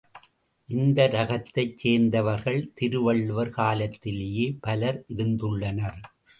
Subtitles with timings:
[0.69, 5.99] இந்த ரகத்தைச் சேர்ந்தவர்கள் திருவள்ளுவர் காலத்திலேயே பலர் இருந்துள்ளனர்.